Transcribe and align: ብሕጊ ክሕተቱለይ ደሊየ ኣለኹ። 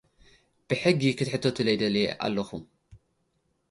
ብሕጊ 0.67 1.01
ክሕተቱለይ 1.19 1.77
ደሊየ 1.81 2.07
ኣለኹ። 2.25 2.49